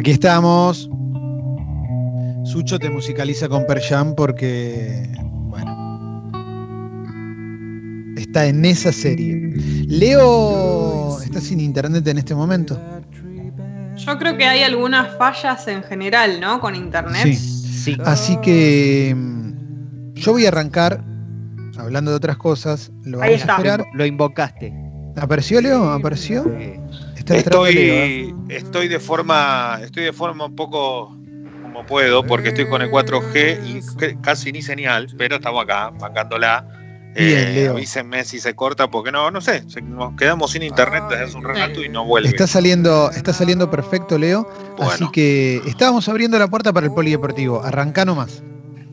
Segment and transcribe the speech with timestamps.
[0.00, 0.88] Aquí estamos.
[2.44, 5.06] Sucho te musicaliza con Perjam porque,
[5.50, 6.32] bueno,
[8.16, 9.52] está en esa serie.
[9.86, 12.80] Leo, ¿está sin internet en este momento?
[13.94, 16.60] Yo creo que hay algunas fallas en general, ¿no?
[16.60, 17.34] Con internet.
[17.34, 17.98] Sí.
[18.06, 21.04] Así que mm, yo voy a arrancar
[21.76, 22.90] hablando de otras cosas.
[23.04, 23.56] Lo Ahí vamos a está.
[23.58, 23.84] esperar.
[23.92, 24.89] Lo invocaste.
[25.16, 25.90] ¿Apareció Leo?
[25.90, 26.44] ¿Apareció?
[27.16, 28.34] Está Estoy, Leo, ¿eh?
[28.48, 31.16] estoy de forma, estoy de forma un poco
[31.62, 36.66] como puedo, porque estoy con el 4G y casi ni señal, pero estamos acá, bancándola.
[37.14, 37.72] Bien, Leo.
[37.72, 41.44] avísenme si se corta, porque no, no sé, nos quedamos sin internet desde hace un
[41.44, 42.28] rato y no vuelve.
[42.28, 44.48] Está saliendo, está saliendo perfecto, Leo.
[44.76, 44.92] Bueno.
[44.92, 47.62] Así que estábamos abriendo la puerta para el polideportivo.
[47.62, 48.42] Arrancá nomás.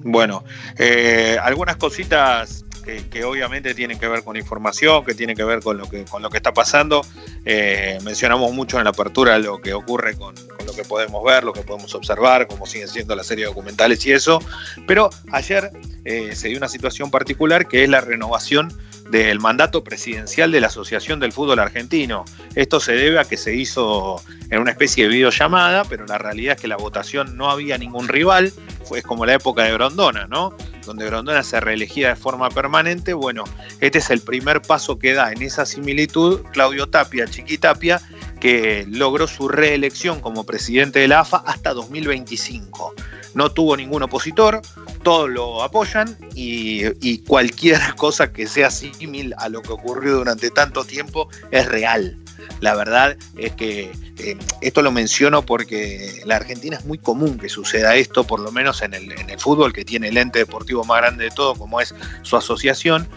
[0.03, 0.43] Bueno,
[0.77, 2.65] eh, algunas cositas
[3.09, 6.21] que, obviamente tienen que ver con información, que tienen que ver con lo que, con
[6.21, 7.05] lo que está pasando.
[7.45, 10.33] Eh, mencionamos mucho en la apertura lo que ocurre con,
[10.65, 14.13] lo que podemos ver, lo que podemos observar, cómo siguen siendo las series documentales y
[14.13, 14.39] eso.
[14.87, 15.71] Pero ayer
[16.05, 18.71] eh, se dio una situación particular que es la renovación
[19.09, 22.25] del mandato presidencial de la Asociación del Fútbol Argentino.
[22.55, 26.55] Esto se debe a que se hizo en una especie de videollamada, pero la realidad
[26.55, 28.51] es que la votación no había ningún rival,
[28.83, 30.55] fue como la época de Grondona, ¿no?
[30.87, 33.13] Donde Grondona se reelegía de forma permanente.
[33.13, 33.43] Bueno,
[33.81, 38.01] este es el primer paso que da en esa similitud Claudio Tapia, Chiqui Tapia,
[38.39, 42.95] que logró su reelección como presidente de la AFA hasta 2025.
[43.33, 44.61] No tuvo ningún opositor,
[45.03, 50.49] todos lo apoyan y, y cualquier cosa que sea símil a lo que ocurrió durante
[50.49, 52.17] tanto tiempo es real.
[52.59, 57.37] La verdad es que eh, esto lo menciono porque en la Argentina es muy común
[57.37, 60.39] que suceda esto, por lo menos en el, en el fútbol, que tiene el ente
[60.39, 63.07] deportivo más grande de todo, como es su asociación.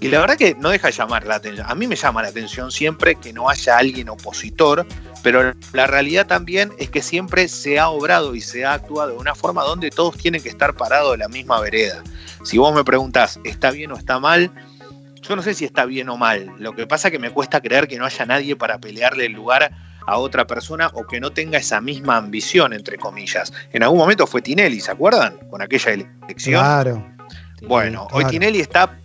[0.00, 1.66] Y la verdad que no deja de llamar la atención.
[1.68, 4.86] A mí me llama la atención siempre que no haya alguien opositor,
[5.24, 9.16] pero la realidad también es que siempre se ha obrado y se ha actuado de
[9.16, 12.04] una forma donde todos tienen que estar parados de la misma vereda.
[12.44, 14.52] Si vos me preguntás, ¿está bien o está mal?
[15.22, 16.52] Yo no sé si está bien o mal.
[16.58, 19.32] Lo que pasa es que me cuesta creer que no haya nadie para pelearle el
[19.32, 19.70] lugar
[20.06, 23.52] a otra persona o que no tenga esa misma ambición, entre comillas.
[23.72, 25.36] En algún momento fue Tinelli, ¿se acuerdan?
[25.50, 26.60] Con aquella elección.
[26.62, 27.06] Claro.
[27.62, 28.24] Bueno, hoy.
[28.26, 28.98] Tinelli está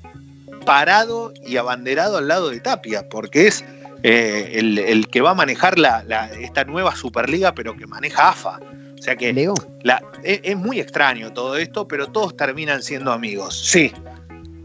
[0.65, 3.65] parado y abanderado al lado de Tapia, porque es
[4.03, 8.29] eh, el, el que va a manejar la, la- esta nueva Superliga, pero que maneja
[8.29, 8.59] AFA.
[8.97, 9.33] O sea que
[9.81, 13.59] la- es, es muy extraño todo esto, pero todos terminan siendo amigos.
[13.59, 13.91] Sí,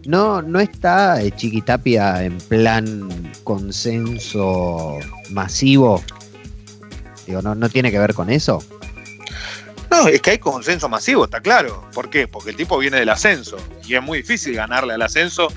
[0.08, 3.10] no, no está eh, Chiquitapia en plan
[3.44, 4.98] consenso
[5.30, 6.02] masivo.
[7.26, 8.64] Digo, no, no tiene que ver con eso.
[9.90, 11.86] No, es que hay consenso masivo, está claro.
[11.92, 12.26] ¿Por qué?
[12.26, 15.48] Porque el tipo viene del ascenso y es muy difícil ganarle al ascenso,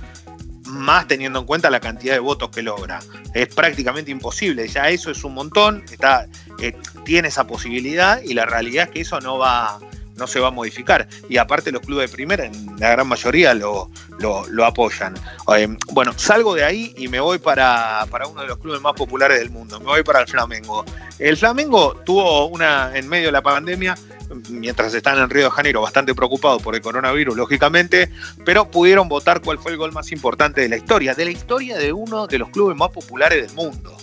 [0.66, 3.00] más teniendo en cuenta la cantidad de votos que logra.
[3.34, 6.28] Es prácticamente imposible, ya eso es un montón, está,
[6.60, 6.76] eh,
[7.06, 9.80] tiene esa posibilidad y la realidad es que eso no va
[10.22, 11.08] no se va a modificar.
[11.28, 13.90] Y aparte los clubes de primera, en la gran mayoría, lo,
[14.20, 15.16] lo, apoyan.
[15.58, 18.94] Eh, bueno, salgo de ahí y me voy para, para uno de los clubes más
[18.94, 19.80] populares del mundo.
[19.80, 20.86] Me voy para el Flamengo.
[21.18, 23.96] El Flamengo tuvo una, en medio de la pandemia,
[24.50, 28.12] mientras están en Río de Janeiro, bastante preocupados por el coronavirus, lógicamente,
[28.46, 31.78] pero pudieron votar cuál fue el gol más importante de la historia, de la historia
[31.78, 33.98] de uno de los clubes más populares del mundo.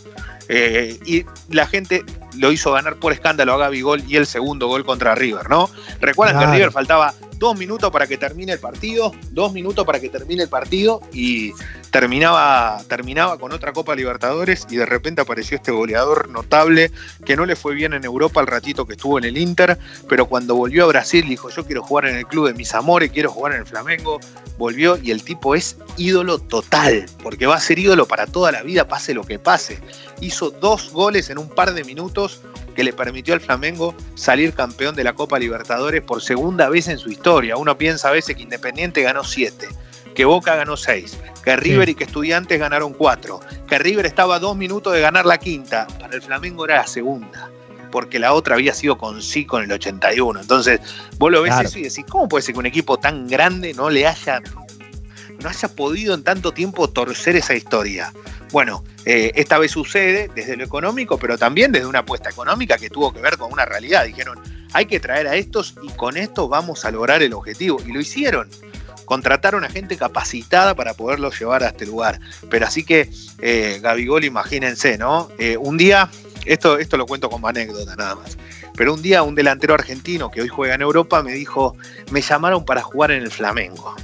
[0.48, 2.04] Eh, y la gente
[2.36, 5.69] lo hizo ganar por escándalo a Gaby Gol y el segundo gol contra River, ¿no?
[6.00, 6.53] Recuerdan Claro.
[6.53, 10.42] que River faltaba dos minutos para que termine el partido, dos minutos para que termine
[10.42, 11.53] el partido y
[11.91, 16.91] terminaba, terminaba con otra Copa Libertadores y de repente apareció este goleador notable
[17.25, 19.78] que no le fue bien en Europa el ratito que estuvo en el Inter,
[20.09, 23.10] pero cuando volvió a Brasil dijo yo quiero jugar en el club de mis amores,
[23.12, 24.19] quiero jugar en el Flamengo,
[24.59, 28.62] volvió y el tipo es ídolo total, porque va a ser ídolo para toda la
[28.62, 29.78] vida, pase lo que pase.
[30.20, 32.40] Hizo dos goles en un par de minutos
[32.74, 36.98] que le permitió al Flamengo salir campeón de la Copa Libertadores por segunda vez en
[36.98, 37.56] su historia.
[37.56, 39.68] Uno piensa a veces que Independiente ganó siete,
[40.14, 44.38] que Boca ganó seis, que River y que Estudiantes ganaron cuatro, que River estaba a
[44.38, 45.86] dos minutos de ganar la quinta.
[46.00, 47.50] Para el Flamengo era la segunda,
[47.91, 50.41] porque la otra había sido con sí con el 81.
[50.41, 50.80] Entonces,
[51.18, 51.68] vos lo ves Claro.
[51.68, 54.41] eso y decís, ¿cómo puede ser que un equipo tan grande no le haya
[55.38, 58.12] no haya podido en tanto tiempo torcer esa historia.
[58.50, 62.90] Bueno, eh, esta vez sucede desde lo económico, pero también desde una apuesta económica que
[62.90, 64.04] tuvo que ver con una realidad.
[64.04, 64.38] Dijeron,
[64.72, 67.80] hay que traer a estos y con esto vamos a lograr el objetivo.
[67.86, 68.48] Y lo hicieron.
[69.04, 72.20] Contrataron a gente capacitada para poderlo llevar a este lugar.
[72.50, 75.30] Pero así que, eh, Gabigol, imagínense, ¿no?
[75.38, 76.10] Eh, un día,
[76.44, 78.36] esto, esto lo cuento como anécdota nada más.
[78.76, 81.76] Pero un día un delantero argentino que hoy juega en Europa me dijo,
[82.10, 83.96] me llamaron para jugar en el Flamengo.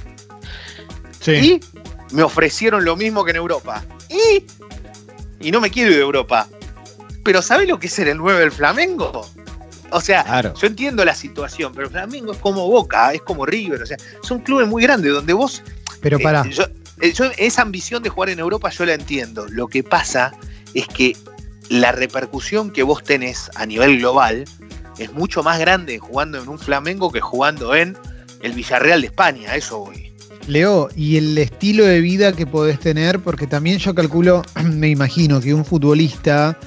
[1.25, 1.59] Sí.
[2.11, 3.83] Y me ofrecieron lo mismo que en Europa.
[4.09, 4.45] Y,
[5.39, 6.47] y no me quiero ir de Europa.
[7.23, 9.27] Pero ¿sabes lo que es ser el 9 del Flamengo?
[9.89, 13.85] O sea, yo entiendo la situación, pero Flamengo es como Boca, es como River, o
[13.85, 15.63] sea, son clubes muy grandes donde vos.
[16.01, 16.41] Pero para.
[16.41, 16.51] Eh,
[17.01, 19.45] eh, yo, esa ambición de jugar en Europa yo la entiendo.
[19.49, 20.33] Lo que pasa
[20.73, 21.15] es que
[21.69, 24.45] la repercusión que vos tenés a nivel global
[24.97, 27.97] es mucho más grande jugando en un Flamengo que jugando en
[28.41, 30.04] el Villarreal de España, eso voy.
[30.47, 35.41] Leo, y el estilo de vida que podés tener, porque también yo calculo, me imagino
[35.41, 36.57] que un futbolista,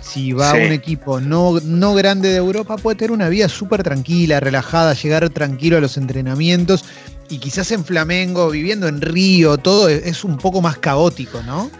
[0.00, 3.82] si va a un equipo no, no grande de Europa, puede tener una vida súper
[3.82, 6.84] tranquila, relajada, llegar tranquilo a los entrenamientos,
[7.28, 11.70] y quizás en Flamengo, viviendo en Río, todo es un poco más caótico, ¿no?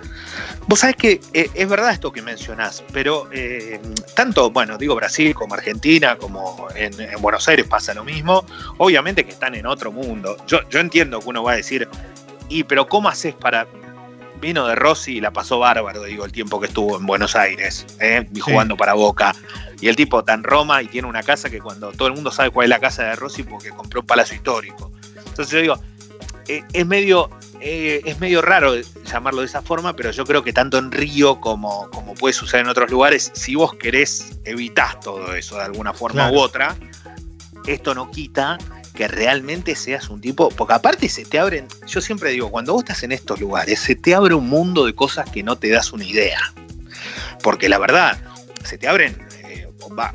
[0.68, 3.80] Vos sabés que eh, es verdad esto que mencionás, pero eh,
[4.14, 8.44] tanto, bueno, digo Brasil como Argentina, como en, Buenos Aires pasa lo mismo.
[8.76, 10.36] Obviamente que están en otro mundo.
[10.46, 11.88] Yo, yo entiendo que uno va a decir,
[12.50, 13.66] y pero ¿cómo haces para
[14.40, 17.86] vino de Rossi y la pasó bárbaro, digo, el tiempo que estuvo en Buenos Aires,
[17.98, 18.28] ¿eh?
[18.40, 19.34] jugando para Boca.
[19.80, 22.50] Y el tipo en Roma y tiene una casa que cuando todo el mundo sabe
[22.50, 24.92] cuál es la casa de Rossi porque compró un palacio histórico.
[25.16, 25.80] Entonces yo digo,
[26.46, 27.30] es medio
[27.60, 28.74] eh, es medio raro
[29.04, 32.64] llamarlo de esa forma, pero yo creo que tanto en Río como, como puede suceder
[32.64, 36.76] en otros lugares, si vos querés, evitás todo eso de alguna forma u otra.
[37.66, 38.58] Esto no quita
[38.94, 42.82] que realmente seas un tipo, porque aparte se te abren, yo siempre digo, cuando vos
[42.82, 45.92] estás en estos lugares, se te abre un mundo de cosas que no te das
[45.92, 46.40] una idea.
[47.42, 48.18] Porque la verdad,
[48.64, 49.16] se te abren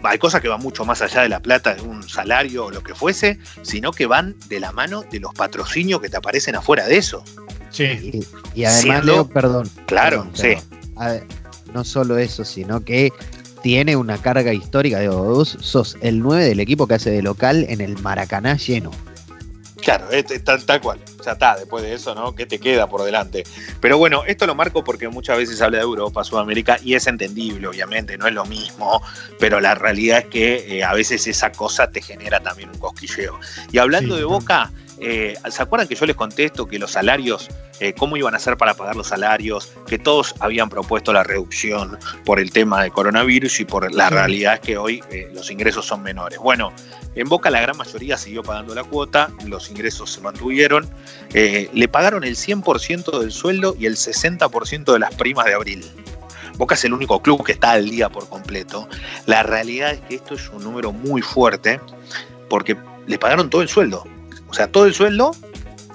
[0.03, 2.83] hay cosas que van mucho más allá de la plata, de un salario o lo
[2.83, 6.87] que fuese, sino que van de la mano de los patrocinios que te aparecen afuera
[6.87, 7.23] de eso.
[7.69, 8.21] Sí.
[8.53, 9.69] Y, además, Leo, perdón.
[9.87, 10.55] Claro, sí.
[11.73, 13.11] no solo eso, sino que
[13.63, 14.99] tiene una carga histórica.
[14.99, 18.91] de vos sos el 9 del equipo que hace de local en el Maracaná lleno.
[19.83, 20.07] Claro,
[20.43, 20.99] tal, tal cual.
[21.25, 22.33] Ya está, después de eso, ¿no?
[22.33, 23.43] ¿Qué te queda por delante?
[23.81, 27.67] Pero bueno, esto lo marco porque muchas veces habla de Europa, Sudamérica, y es entendible,
[27.67, 29.01] obviamente, no es lo mismo,
[29.39, 33.39] pero la realidad es que eh, a veces esa cosa te genera también un cosquilleo.
[33.71, 34.71] Y hablando de Boca,
[35.03, 38.57] eh, ¿se acuerdan que yo les contesto que los salarios, eh, cómo iban a hacer
[38.57, 43.59] para pagar los salarios, que todos habían propuesto la reducción por el tema de coronavirus
[43.59, 45.03] y por la realidad es que hoy
[45.33, 46.39] los ingresos son menores?
[46.39, 46.73] Bueno,
[47.15, 50.89] en Boca la gran mayoría siguió pagando la cuota, los ingresos se mantuvieron,
[51.33, 55.85] eh, le pagaron el 100% del sueldo y el 60% de las primas de abril.
[56.57, 58.87] Boca es el único club que está al día por completo.
[59.25, 61.79] La realidad es que esto es un número muy fuerte
[62.49, 64.05] porque le pagaron todo el sueldo.
[64.53, 65.35] O sea, todo el sueldo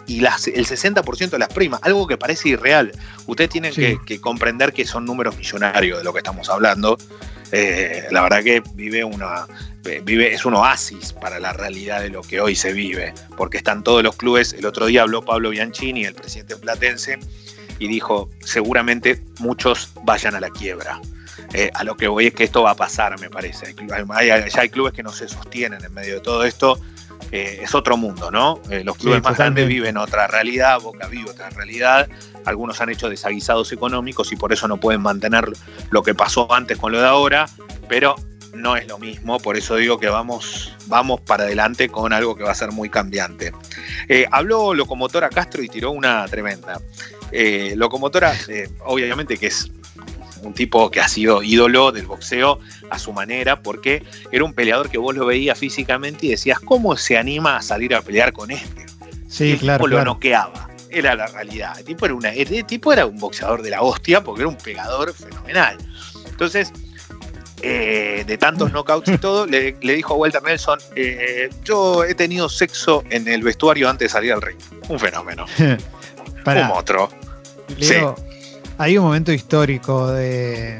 [0.08, 2.90] y el 60% de las primas, algo que parece irreal.
[3.28, 6.98] Ustedes tienen que, comprender que son números millonarios de lo que estamos hablando.
[7.52, 9.46] Eh, la verdad que vive una,
[10.02, 13.84] vive, es un oasis para la realidad de lo que hoy se vive, porque están
[13.84, 14.52] todos los clubes.
[14.54, 17.20] El otro día habló Pablo Bianchini, el presidente platense,
[17.78, 21.00] y dijo, seguramente muchos vayan a la quiebra.
[21.52, 23.72] Eh, a lo que voy es que esto va a pasar, me parece.
[24.26, 26.80] ya hay clubes que no se sostienen en medio de todo esto.
[27.30, 28.60] Eh, es otro mundo, ¿no?
[28.70, 32.08] Eh, los clubes más grandes viven otra realidad, Boca vive otra realidad.
[32.44, 35.50] Algunos han hecho desaguisados económicos y por eso no pueden mantener
[35.90, 37.46] lo que pasó antes con lo de ahora,
[37.88, 38.16] pero
[38.54, 42.44] no es lo mismo, por eso digo que vamos, vamos para adelante con algo que
[42.44, 43.52] va a ser muy cambiante.
[44.08, 46.80] Eh, habló Locomotora Castro y tiró una tremenda.
[47.30, 49.70] Eh, Locomotora, eh, obviamente que es
[50.42, 54.02] un tipo que ha sido ídolo del boxeo a su manera, porque
[54.32, 57.94] era un peleador que vos lo veías físicamente y decías, ¿cómo se anima a salir
[57.94, 58.86] a pelear con este?
[59.28, 59.84] Sí, el claro.
[59.84, 60.68] Tipo lo noqueaba.
[60.90, 61.78] Era la realidad.
[61.78, 64.56] El tipo era, una, el tipo era un boxeador de la hostia porque era un
[64.56, 65.76] pegador fenomenal.
[66.26, 66.72] Entonces,
[67.60, 72.48] eh, de tantos knockouts y todo, le, dijo a Walter Nelson, eh, yo he tenido
[72.48, 74.58] sexo en el vestuario antes de salir al ring.
[74.88, 75.44] Un fenómeno.
[76.44, 77.10] Como otro.
[78.78, 80.78] Hay un momento histórico de,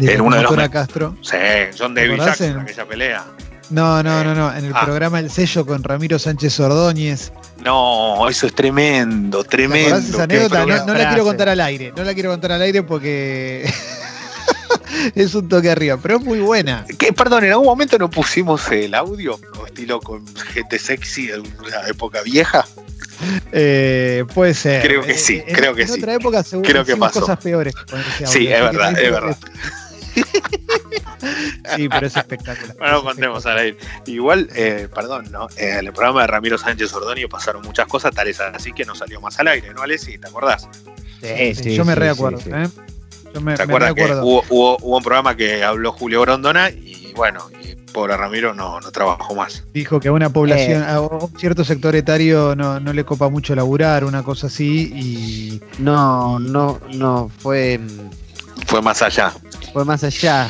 [0.00, 1.16] de en uno de los Castro.
[1.20, 1.36] Sí,
[1.76, 3.24] John David Jackson, en aquella pelea.
[3.70, 4.54] No, no, no, no.
[4.54, 4.84] En el ah.
[4.84, 7.32] programa El Sello con Ramiro Sánchez Ordóñez.
[7.64, 9.96] No, eso es tremendo, tremendo.
[9.96, 10.64] Esa anécdota?
[10.64, 11.92] No, no la quiero contar al aire.
[11.96, 13.68] No la quiero contar al aire porque
[15.14, 16.86] es un toque arriba, pero es muy buena.
[16.98, 21.40] ¿Qué, perdón, en algún momento no pusimos el audio o estilo con gente sexy de
[21.40, 22.64] una época vieja.
[23.52, 24.82] Eh, puede ser.
[24.82, 25.94] Creo que sí, creo que sí.
[25.94, 27.20] En otra época seguro creo que pasó.
[27.20, 27.74] cosas peores.
[28.24, 29.36] sí, es verdad, es verdad.
[31.76, 32.76] sí, pero es espectacular.
[32.78, 33.56] Bueno, contemos a.
[34.06, 35.48] Igual, eh, perdón, ¿no?
[35.56, 38.94] Eh, en el programa de Ramiro Sánchez Ordóñez pasaron muchas cosas, tales así que no
[38.94, 40.18] salió más al aire, ¿no, Alessi?
[40.18, 40.68] ¿Te acordás?
[41.20, 42.68] Sí, sí, yo me reacuerdo, ¿eh?
[43.56, 46.85] ¿Te acuerdas que hubo, un programa que habló Julio Grondona y
[47.16, 49.64] bueno, y pobre Ramiro no, no trabajó más?
[49.72, 50.86] Dijo que a una población, eh.
[50.86, 55.62] a un cierto sector etario no, le copa mucho laburar, una cosa así, y.
[55.82, 57.80] No, no, no, fue.
[58.66, 59.32] Fue más allá.
[59.72, 60.48] Fue más allá.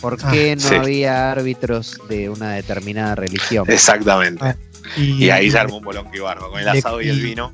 [0.00, 0.74] ¿Por Ah, qué no sí.
[0.74, 3.64] había árbitros de una determinada religión?
[3.68, 4.44] Exactamente.
[4.44, 4.56] Ah,
[4.96, 7.52] Y ahí se armó un bolón que barba, con el asado y el vino.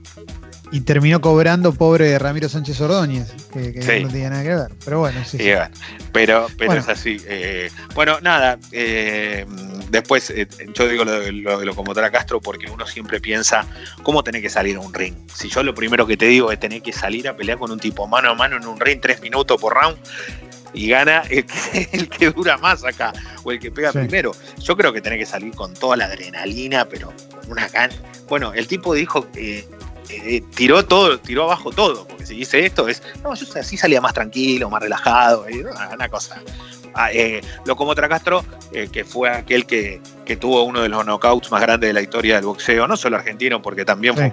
[0.71, 4.03] Y terminó cobrando pobre Ramiro Sánchez Ordóñez, que, que Sí.
[4.05, 4.69] no tenía nada que ver.
[4.85, 5.39] Pero bueno, sí.
[5.39, 5.45] Sí.
[5.51, 5.71] bueno,
[6.13, 6.81] pero pero Bueno.
[6.83, 7.17] es así.
[7.27, 8.59] eh, bueno, nada.
[8.73, 9.47] eh,
[9.91, 13.67] después, eh, yo digo lo de, lo locomotora Castro porque uno siempre piensa
[14.03, 15.15] cómo tenés que salir a un ring.
[15.35, 17.81] Si yo lo primero que te digo es tener que salir a pelear con un
[17.81, 19.97] tipo mano a mano en un ring, tres minutos por round.
[20.75, 23.99] Y gana el que, el que dura más acá, o el que pega Sí.
[24.01, 24.33] primero.
[24.63, 27.11] Yo creo que tenés que salir con toda la adrenalina, pero
[27.41, 27.95] con una gana.
[28.29, 29.67] Bueno, el tipo dijo que
[30.09, 34.01] eh, tiró todo, tiró abajo todo, porque si dice esto es, no, yo así salía
[34.01, 36.41] más tranquilo, más relajado, no, una cosa.
[36.95, 41.51] Ah, eh, Locomotora Castro, eh, que fue aquel que, que tuvo uno de los knockouts
[41.51, 44.21] más grandes de la historia del boxeo, no solo argentino, porque también Sí.
[44.21, 44.33] fue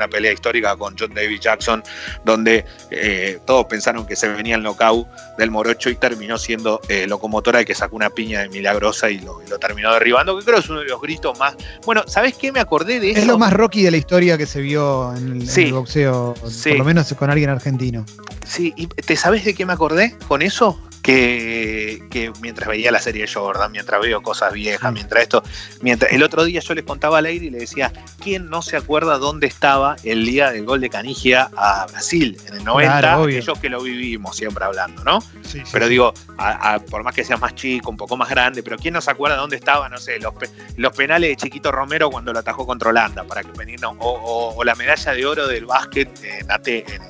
[0.00, 1.82] una pelea histórica con John David Jackson,
[2.24, 7.06] donde eh, todos pensaron que se venía el knockout del Morocho y terminó siendo eh,
[7.06, 10.58] Locomotora que sacó una piña de milagrosa y lo, y lo terminó derribando, que creo
[10.58, 11.54] es uno de los gritos más.
[11.84, 12.50] Bueno, ¿sabes qué?
[12.50, 13.20] Me acordé de eso.
[13.20, 15.62] Es lo más Rocky de la historia que se vio en el, en Sí.
[15.64, 16.70] el boxeo, Sí.
[16.70, 18.06] por lo menos con alguien argentino.
[18.46, 20.80] Sí, ¿y te sabes de qué me acordé con eso?
[21.02, 24.94] Que, que mientras veía la serie Jordan, mientras veo cosas viejas, Mm.
[24.94, 25.42] mientras esto,
[25.80, 27.92] mientras el otro día yo les contaba al aire y le decía,
[28.22, 32.54] ¿quién no se acuerda dónde estaba el día del gol de Canigia a Brasil en
[32.58, 32.98] el 90?
[33.00, 33.38] Claro, obvio.
[33.38, 35.20] Ellos que lo vivimos siempre hablando, ¿no?
[35.42, 38.62] Sí, Pero digo, a- a- por más que sea más chico, un poco más grande,
[38.62, 41.72] pero ¿quién no se acuerda dónde estaba, no sé, los, pe- los penales de Chiquito
[41.72, 45.12] Romero cuando lo atajó contra Holanda, para que venir, no, o, o- o la medalla
[45.12, 47.02] de oro del básquet en, en,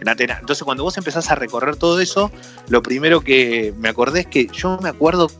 [0.00, 0.40] en Atenas?
[0.40, 2.30] Entonces, cuando vos empezás a recorrer todo eso,
[2.68, 5.30] lo primero que me acordé es que yo me acuerdo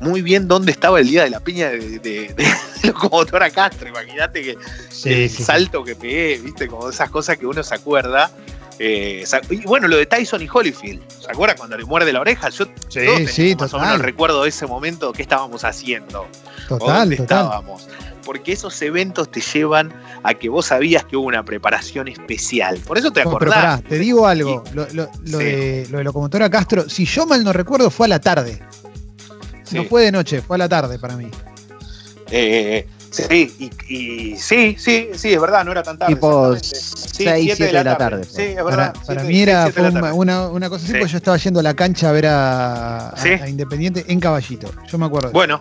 [0.00, 3.88] muy bien dónde estaba el día de la piña de, de, de- de locomotora Castro.
[3.88, 4.56] Imagínate que
[4.90, 8.30] Sí, el sí, salto que pegué, viste, como esas cosas que uno se acuerda.
[8.78, 12.50] Eh, y bueno, lo de Tyson y Holyfield, ¿se acuerda cuando le muerde la oreja?
[12.50, 13.86] Yo Sí, todos sí, más o total.
[13.88, 16.26] menos recuerdo ese momento, qué estábamos haciendo,
[16.68, 17.38] o Total, dónde total.
[17.44, 17.88] estábamos.
[18.24, 22.76] Porque esos eventos te llevan a que vos sabías que hubo una preparación especial.
[22.86, 23.54] Por eso te No, pero acordás.
[23.80, 25.44] pará, te digo algo, lo, lo- lo Sí.
[25.44, 28.60] de, lo de locomotora Castro, si yo mal no recuerdo, fue a la tarde.
[29.62, 29.76] Sí.
[29.76, 31.28] No fue de noche, fue a la tarde para mí.
[32.30, 32.86] Eh,
[33.28, 33.54] sí,
[33.88, 36.14] y, y sí, sí, sí, es verdad, no era tan tarde.
[36.14, 37.14] Tipo exactamente.
[37.46, 38.24] 6, 7 de la tarde.
[38.24, 38.92] Sí, es Para, verdad.
[39.06, 40.12] para siete- mí era fue la una, tarde.
[40.14, 40.98] una- una cosa así, Sí.
[40.98, 43.30] porque yo estaba yendo a la cancha a ver a, a- Sí.
[43.30, 44.70] a Independiente en Caballito.
[44.90, 45.28] Yo me acuerdo.
[45.28, 45.58] de Bueno,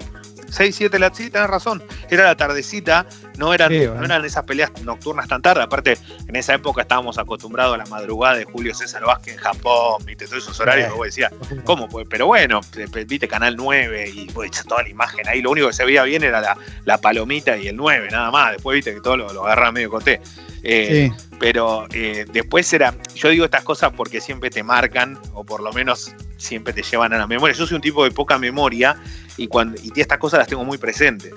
[0.56, 1.84] 6, 7 la sí, tenés razón.
[2.10, 3.06] Era la tardecita,
[3.38, 5.64] no eran, Sí, no eran esas peleas nocturnas tan tarde.
[5.64, 5.98] Aparte,
[6.28, 10.26] en esa época estábamos acostumbrados a la madrugada de Julio César Vázquez en Japón, viste,
[10.26, 11.32] todos esos horarios que vos decías.
[11.64, 11.88] ¿cómo?
[11.90, 12.62] Pues, pero bueno,
[13.08, 15.42] viste Canal 9 y pues, toda la imagen ahí.
[15.42, 18.54] Lo único que se veía bien era la, la palomita y el 9, nada más.
[18.54, 20.22] Después viste que todo lo, lo agarraba medio coté.
[20.64, 25.44] Eh, Sí, pero eh, después era, yo digo estas cosas porque siempre te marcan, o
[25.44, 27.56] por lo menos siempre te llevan a la memoria.
[27.56, 28.98] Yo soy un tipo de poca memoria
[29.38, 31.34] y, cuando, y estas cosas las tengo muy presentes.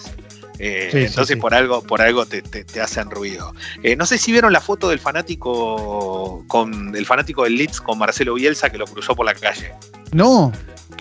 [0.61, 1.41] Eh, Sí, sí, entonces sí.
[1.41, 3.55] por algo, por algo te, te- te hacen ruido.
[3.85, 7.99] Eh, no sé si vieron la foto del fanático con el fanático del Leeds con
[7.99, 9.73] Marcelo Bielsa que lo cruzó por la calle.
[10.13, 10.53] no,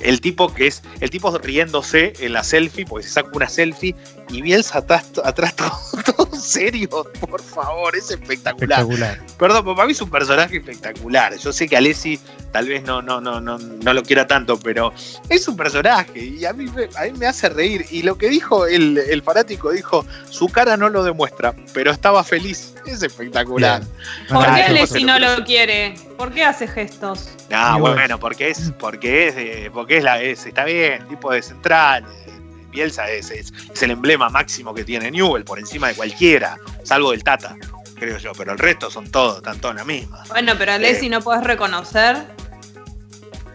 [0.02, 3.96] El tipo que es, el tipo riéndose en la selfie, porque se saca una selfie,
[4.30, 5.72] y Bielsa atrás, atrás todo,
[6.16, 6.90] todo serio,
[7.30, 8.82] por favor, es espectacular.
[8.82, 9.20] espectacular.
[9.40, 11.36] Perdón, pero para mí es un personaje espectacular.
[11.38, 12.20] Yo sé que Alessi
[12.52, 14.94] tal vez no, no, no, no, no lo quiera tanto, pero
[15.30, 17.86] es un personaje y a mí, me- a mí me hace reír.
[17.90, 22.24] Y lo que dijo el, el fanático, dijo, su cara no lo demuestra, pero estaba
[22.24, 22.74] feliz.
[22.86, 23.84] Es espectacular.
[24.30, 25.96] ¿Por qué Alessi no lo quiere?
[26.18, 27.30] ¿Por qué hace gestos?
[27.52, 28.20] Ah, Y bueno, bueno.
[28.20, 32.04] porque es, porque es, eh, porque es la, es, está bien, tipo de central.
[32.26, 32.32] eh,
[32.72, 37.12] Bielsa es, es, es el emblema máximo que tiene Newell, por encima de cualquiera, salvo
[37.12, 37.56] del Tata,
[37.96, 40.24] creo yo, pero el resto son todos, están todos en la misma.
[40.30, 42.18] Bueno, pero Alessi no podés reconocer.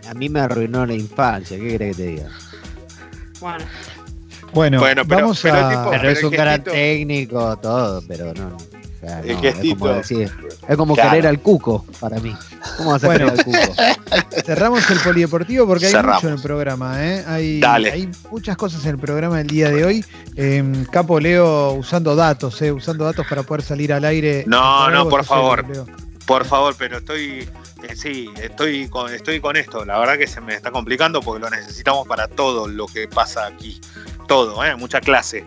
[0.09, 2.29] A mí me arruinó la infancia, ¿qué querés que te diga?
[3.41, 3.65] Bueno,
[4.53, 5.71] Bueno, Bueno, pero- vamos pero a.
[5.71, 8.57] tipo- Pero, pero es un gran gestito- técnico, todo, pero no.
[8.57, 8.59] o
[9.01, 9.79] sea, El no, es gestito.
[9.79, 10.31] como decir,
[10.69, 11.11] es como Claro.
[11.11, 12.35] querer al cuco para mí.
[12.77, 13.33] ¿Cómo vas a Bueno.
[13.33, 13.75] querer al cuco?
[14.47, 16.23] Cerramos el polideportivo porque hay Cerramos.
[16.23, 17.05] mucho en el programa.
[17.05, 17.25] ¿eh?
[17.27, 17.93] Hay, Dale.
[17.93, 20.05] hay muchas cosas en el programa del día de hoy.
[20.37, 22.73] Eh, Capo Leo usando datos, ¿eh?
[22.73, 24.45] usando datos para poder salir al aire.
[24.47, 25.69] No, no, por favor.
[25.69, 25.87] Leo.
[26.27, 27.49] Por favor, pero estoy,
[27.83, 29.85] eh, sí, estoy con, estoy con esto.
[29.85, 33.47] La verdad que se me está complicando porque lo necesitamos para todo lo que pasa
[33.47, 33.81] aquí.
[34.29, 34.77] Todo, ¿eh?
[34.77, 35.45] mucha clase.